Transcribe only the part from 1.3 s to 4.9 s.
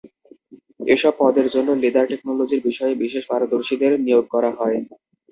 জন্য লেদার টেকনোলজির বিষয়ে বিশেষ পারদর্শীদের নিয়োগ করা হয়।